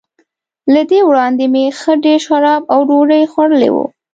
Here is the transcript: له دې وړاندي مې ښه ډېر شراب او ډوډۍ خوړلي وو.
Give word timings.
له 0.73 0.81
دې 0.89 0.99
وړاندي 1.09 1.45
مې 1.53 1.65
ښه 1.79 1.93
ډېر 2.05 2.19
شراب 2.27 2.61
او 2.73 2.79
ډوډۍ 2.89 3.23
خوړلي 3.31 3.69
وو. 3.75 3.85